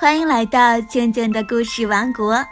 [0.00, 2.46] 欢迎来到静静的故事王国。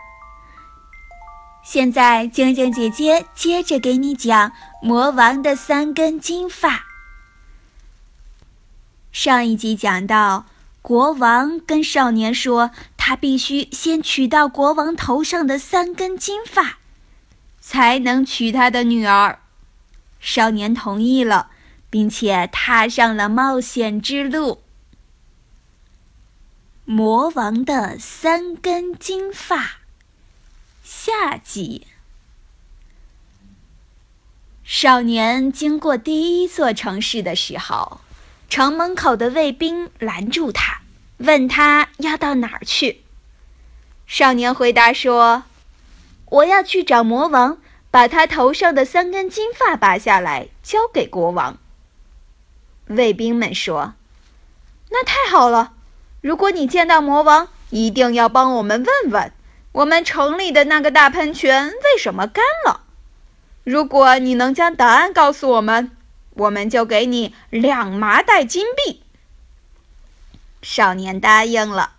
[1.63, 4.53] 现在，静静姐姐接着给你讲
[4.83, 6.85] 魔王的三根金发。
[9.13, 10.45] 上一集讲到，
[10.83, 16.77] 国王跟少年说，他必须先取到国王头上的三根金发，
[17.63, 19.39] 才能娶他的女儿。
[20.21, 21.49] 少年同意了，
[21.89, 24.61] 并且踏上了冒险之路。
[26.91, 29.81] 魔王的三根金发，
[30.83, 31.87] 下集。
[34.65, 38.01] 少年经过第一座城市的时候，
[38.49, 40.81] 城门口的卫兵拦住他，
[41.19, 43.03] 问他要到哪儿去。
[44.07, 45.43] 少年回答说
[46.31, 47.59] ：“我要去找魔王，
[47.91, 51.59] 把他头上的三根金发拔下来，交给国王。”
[52.89, 53.93] 卫兵们说
[54.89, 55.75] ：“那太好了。”
[56.21, 59.33] 如果你见到魔王，一定要帮我们问问，
[59.73, 62.83] 我们城里的那个大喷泉为什么干了。
[63.63, 65.97] 如果你能将答案告诉我们，
[66.35, 69.03] 我们就给你两麻袋金币。
[70.63, 71.93] 少年答应了。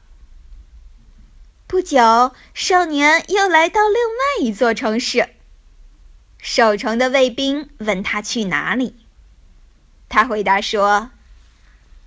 [1.68, 5.30] 不久，少年又来到另外一座城市。
[6.40, 8.96] 守城的卫兵问他去哪里，
[10.10, 11.12] 他回答说：“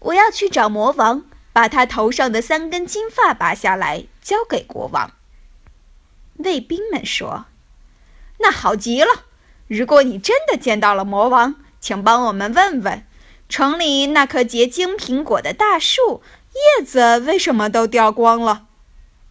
[0.01, 5.13] 我要去找魔王。”把他头上的三根金发拔下来，交给国王。
[6.37, 7.47] 卫兵们说
[8.41, 9.27] ：“那好极了！
[9.69, 13.05] 如果你真的见到了魔王，请帮我们问问，
[13.49, 16.23] 城里那棵结晶苹果的大树
[16.79, 18.67] 叶子为什么都掉光了？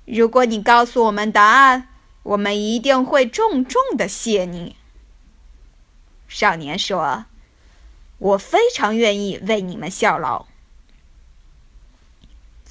[0.06, 1.90] 如果你告诉我们答案，
[2.24, 4.76] 我们一定会重重的谢你。”
[6.30, 7.26] 少年说
[8.20, 10.46] ：“我非常愿意为你们效劳。”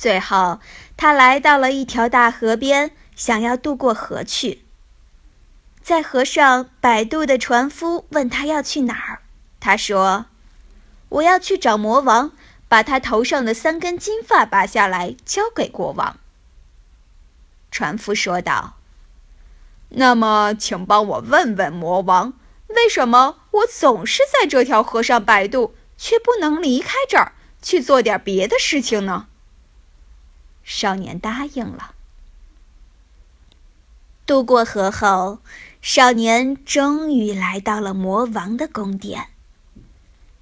[0.01, 0.61] 最后，
[0.97, 4.65] 他来到了一条大河边，想要渡过河去。
[5.83, 9.21] 在河上摆渡的船夫问他要去哪儿，
[9.61, 10.25] 他说
[11.11, 12.33] ：“我要去找魔王，
[12.67, 16.19] 把他头上的三根金发拔下来，交给国王。”
[17.71, 18.77] 船夫说道
[19.91, 22.33] ：“那么，请帮我问问魔王，
[22.69, 29.27] 为什么我总是在这条河上摆渡，却不能离开这儿去做点别的事情呢？”
[30.73, 31.97] 少年答应了。
[34.25, 35.41] 渡过河后，
[35.83, 39.31] 少年终于来到了魔王的宫殿。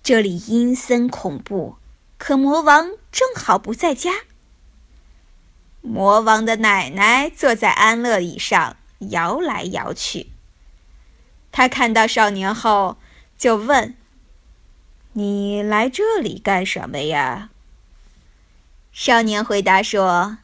[0.02, 1.76] 这里阴森恐怖，
[2.18, 4.10] 可魔王正好不在家。
[5.80, 10.26] 魔王的奶奶坐在安乐椅上摇来摇去。
[11.50, 12.98] 他看到少年后，
[13.38, 13.96] 就问
[15.14, 17.48] ：“你来这里干什么呀？”
[19.00, 20.38] 少年回答说：“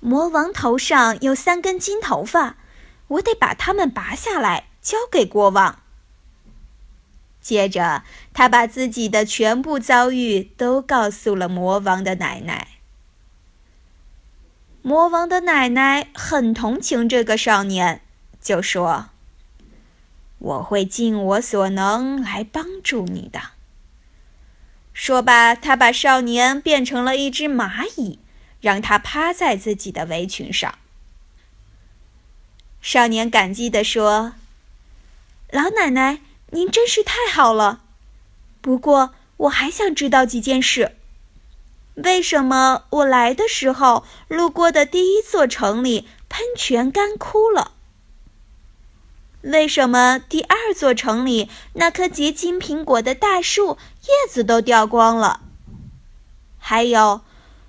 [0.00, 2.56] 魔王头上有三根金头发，
[3.08, 5.78] 我得把它们拔下来，交给国王。”
[7.42, 12.68] 接着，他把自己的全部遭遇都告诉了魔王的奶奶。
[14.80, 18.00] 魔王的奶奶很同情这个少年，
[18.40, 19.10] 就说
[20.38, 23.50] ：“我会尽我所能来帮助你的。”
[24.92, 28.18] 说罢，他把少年变成了一只蚂蚁，
[28.60, 30.74] 让他趴在自己的围裙上。
[32.82, 34.34] 少年感激地说
[35.50, 36.20] ：“老奶奶，
[36.50, 37.80] 您真是太好了。
[38.60, 40.96] 不过，我还想知道几件事：
[41.94, 47.72] 为什么我来的时候路过的第一座城里喷泉干枯了？”
[49.42, 55.40] 为什么第二座城里那棵结金苹果的大树叶子都掉光了？
[56.58, 57.22] 还有，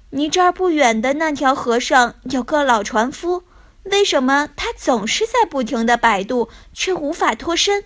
[0.10, 3.46] 离这儿不远的那条河上有个老船夫，
[3.84, 7.86] 为什么他总是在不停的摆渡，却无法脱身？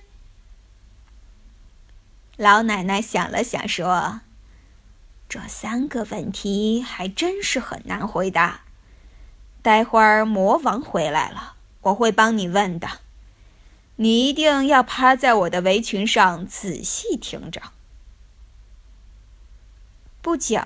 [2.38, 4.22] 老奶奶想了想说
[5.30, 8.62] ：“这三个问题还真是很难回答。
[9.62, 12.90] 待会儿魔王回来了，我会帮你问的。”
[13.98, 17.62] 你一定要趴在我的围裙上仔细听着。
[20.22, 20.60] 不久，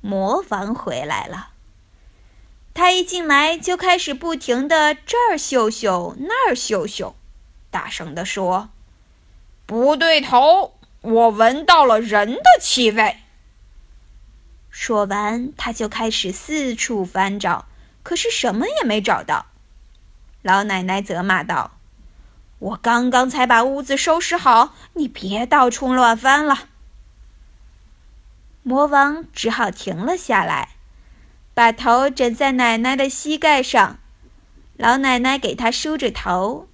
[0.00, 1.50] 魔王回来了。
[2.72, 7.16] 他一进来就开始不停的这儿嗅嗅那儿嗅嗅，
[7.70, 8.70] 大声地说
[9.66, 13.18] ：“不对头，我闻到了人的气味。”
[14.70, 17.66] 说完，他就开始四处翻找，
[18.04, 19.46] 可是什么也没找到。
[20.42, 21.77] 老奶奶责骂道。
[22.58, 26.68] 我刚刚才把屋子收拾好，你别到处乱翻了。
[28.62, 30.70] 魔王只好停了下来，
[31.54, 33.98] 把头枕在奶奶的膝盖上，
[34.76, 36.68] 老奶奶给他梳着头。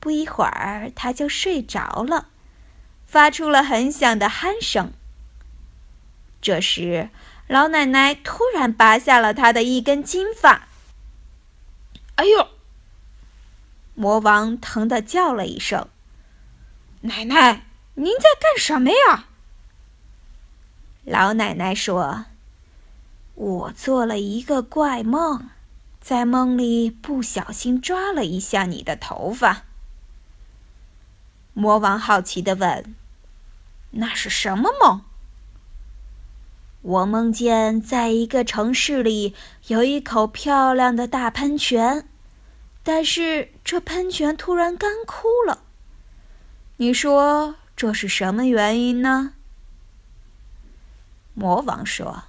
[0.00, 2.28] 不一会儿，他就睡着了，
[3.04, 4.92] 发出了很响的鼾声。
[6.40, 7.10] 这时，
[7.48, 10.68] 老奶奶突然拔下了他的一根金发。
[12.14, 12.48] “哎呦！”
[13.98, 15.88] 魔王疼得叫了一声。
[17.02, 19.26] “奶奶，您在干什么呀？”
[21.04, 22.26] 老奶奶说
[23.34, 25.50] ：“我做了一个怪梦，
[26.00, 29.64] 在梦里不小心抓了一下你的头发。”
[31.54, 32.94] 魔王好奇地问
[33.98, 35.02] ：“那是什么梦？”
[36.82, 39.34] 我梦见在一个城市里
[39.66, 42.08] 有一口漂亮的大喷泉，
[42.88, 45.62] 但是这喷泉突然干枯了。
[46.78, 49.34] 你说这是什么原因呢？
[51.34, 52.22] 魔王说：“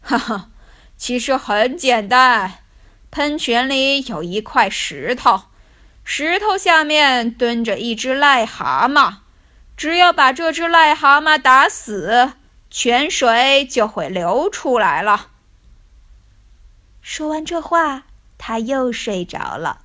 [0.00, 0.48] 哈哈，
[0.96, 2.60] 其实很简单，
[3.10, 5.42] 喷泉里有一块石头。”
[6.02, 9.16] 石头下面蹲着一只癞蛤蟆，
[9.76, 12.32] 只要把这只癞蛤蟆打死，
[12.70, 15.28] 泉水就会流出来了。
[17.02, 18.04] 说完这话，
[18.38, 19.82] 他又睡着了。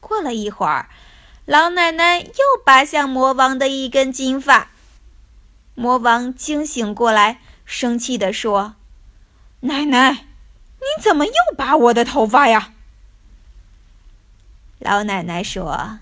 [0.00, 0.90] 过了一会儿，
[1.46, 4.70] 老奶奶又拔下魔王的一根金发。
[5.74, 8.74] 魔王惊醒过来，生气地说
[9.60, 10.10] ：“奶奶，
[10.80, 12.72] 你怎么又拔我的头发呀？”
[14.80, 16.00] 老奶奶说：“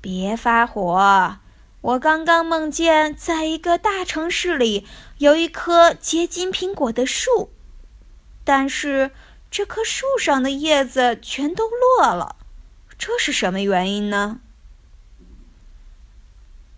[0.00, 1.38] 别发火，
[1.80, 4.86] 我刚刚梦见在一个大城市里
[5.18, 7.50] 有一棵结金苹果的树，
[8.44, 9.10] 但是
[9.56, 12.36] 这棵树上的叶子全都落了，
[12.98, 14.40] 这是什么原因呢？”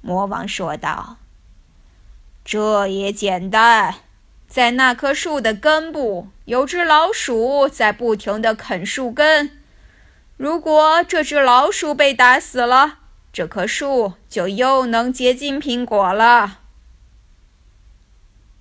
[0.01, 1.17] 魔王说道
[2.47, 3.97] ：“这也简单，
[4.47, 9.59] 在那棵树的根部有只老鼠在不停地啃树根。”
[10.39, 12.99] 如果这只老鼠被打死了，
[13.33, 16.61] 这棵树就又能结金苹果了。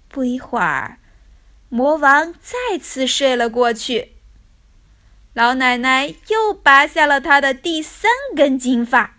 [0.09, 0.97] 不一会儿，
[1.69, 4.13] 魔王再次睡了过去。
[5.33, 9.15] 老奶奶又拔下了他的第三根金发。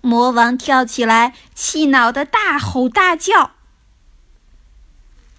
[0.00, 3.52] 魔王跳起来，气恼的大吼大叫。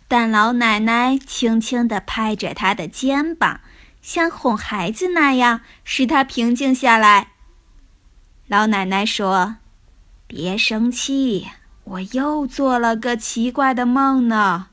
[0.07, 3.61] 但老奶奶轻轻地拍着他的肩膀。
[4.01, 7.31] 像哄孩子那样，使他平静下来。
[8.45, 9.55] 老奶奶说
[10.27, 11.47] ：“别生气，
[11.85, 14.67] 我又做了个奇怪的梦呢。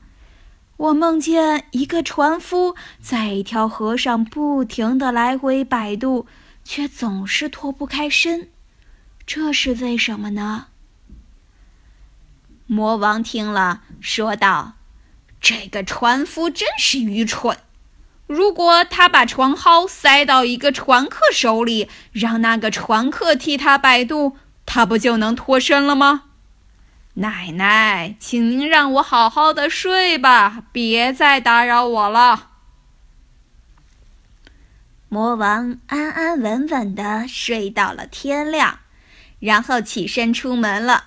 [0.83, 6.27] 我梦见一个船夫在一条河上不停的来回摆渡，
[6.65, 8.49] 却总是脱不开身，
[9.25, 10.65] 这是为什么呢？”
[12.67, 14.73] 魔王听了，说道
[15.39, 17.57] ：“这个船夫真是愚蠢。”
[18.27, 24.35] 如果他把船蒿塞到一个船客手里，让那个船客替他摆渡，
[24.65, 26.23] 他不就能脱身了吗？
[27.15, 32.51] 奶奶，请您让我好好的睡吧，别再打扰我了。
[35.09, 38.79] 魔王安安稳稳的睡到了天亮，
[39.39, 41.05] 然后起身出门了。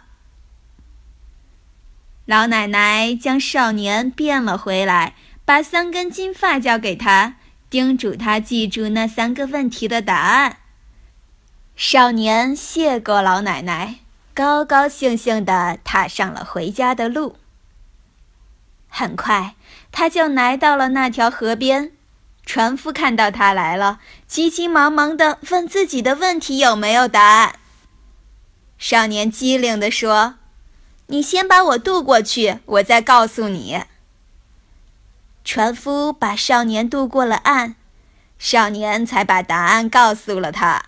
[2.25, 5.15] 老奶奶将少年变了回来。
[5.47, 7.37] 把三根金发交给他，
[7.71, 10.57] 叮嘱他记住那三个问题的答案。
[11.77, 14.01] 少年谢过老奶奶，
[14.37, 17.37] 高高兴兴地踏上了回家的路。
[18.87, 19.55] 很快，
[19.91, 21.93] 他就来到了那条河边。
[22.45, 27.55] 船夫看到他来了，急急忙忙地问自己的问题有没有答案。
[28.77, 30.35] 少年机灵地说
[31.09, 33.85] ：“你先把我渡过去，我再告诉你。”
[35.43, 37.75] 船夫把少年渡过了岸，
[38.39, 40.83] 少年才把答案告诉了他。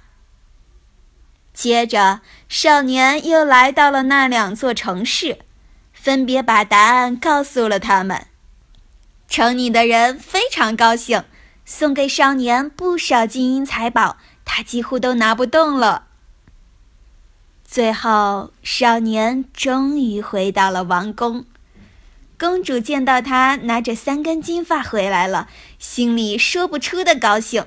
[1.59, 5.41] 接着，少年又来到了那两座城市，
[5.93, 8.29] 分别把答案告诉了他们。
[9.29, 11.25] 城里的人非常高兴，
[11.65, 16.05] 送给少年不少金银财宝，他几乎都拿不动了。
[17.65, 21.45] 最后，少年终于回到了王宫。
[22.39, 25.49] 公主见到他拿着三根金发回来了，
[25.81, 27.67] 心里说不出的高兴。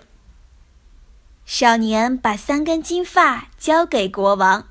[1.54, 4.66] 少年把三根金发交给国王，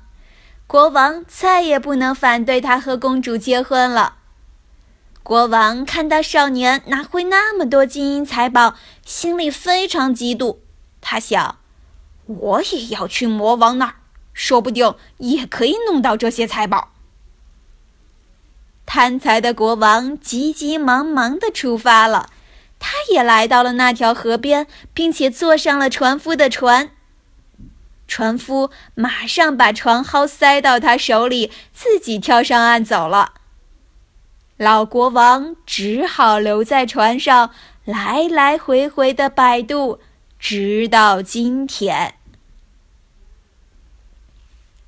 [0.65, 4.15] 国王再也不能反对他和公主结婚了。
[5.21, 8.73] 国王看到少年拿回那么多金银财宝，
[9.05, 10.57] 心里非常嫉妒。
[11.01, 11.59] 他想，
[12.25, 13.93] 我也要去魔王那儿，
[14.33, 16.89] 说不定也可以弄到这些财宝。
[18.87, 22.31] 贪财的国王急急忙忙地出发了。
[22.83, 26.89] 他也来到了那条河边，并且坐上了船夫的船。
[28.07, 33.35] 船夫马上把船蒿塞到他手里，自己跳上岸走了。
[34.57, 37.51] 老国王只好留在船上，
[37.85, 39.99] 来来回回的摆渡，
[40.39, 42.15] 直到今天。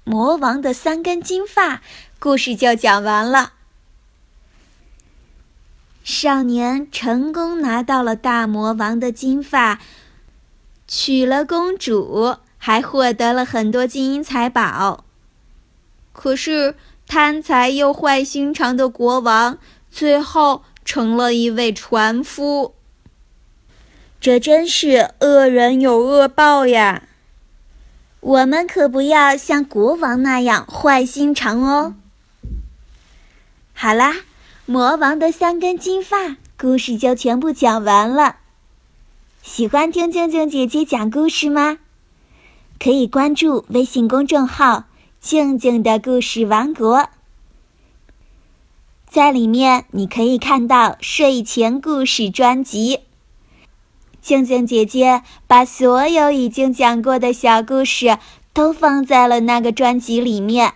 [0.03, 1.81] 魔王的三根金发，
[2.19, 3.53] 故事就讲完了。
[6.23, 9.81] 少年成功拿到了大魔王的金发，
[10.87, 15.03] 娶了公主，还获得了很多金银财宝。
[16.13, 16.75] 可是
[17.05, 19.57] 贪财又坏心肠的国王，
[19.91, 22.73] 最后成了一位船夫。
[24.21, 27.03] 这真是恶人有恶报呀！
[28.21, 31.95] 我们可不要像国王那样坏心肠哦。
[33.73, 34.15] 好啦。
[34.65, 38.37] 魔王的三根金发故事就全部讲完了。
[39.41, 41.79] 喜欢听静静姐姐讲故事吗？
[42.79, 44.85] 可以关注微信公众号
[45.19, 47.09] “静静的故事王国”。
[49.11, 53.01] 在里面你可以看到睡前故事专辑。
[54.21, 58.17] 静静姐姐把所有已经讲过的小故事
[58.53, 60.75] 都放在了那个专辑里面。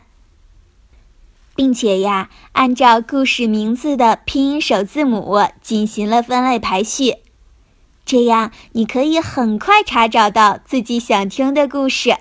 [1.57, 7.15] 并且呀，按照故事名字的拼音首字母进行了分类排序，
[8.05, 12.15] 这样你可以很快查找到自己想听的故事。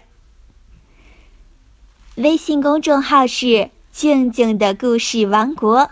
[2.15, 5.91] 微信公众号是“静静的故事王国”，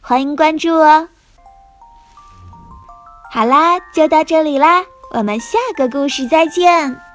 [0.00, 1.08] 欢迎关注哦。
[3.32, 7.07] 好啦，就到这里啦，我们下个故事再见。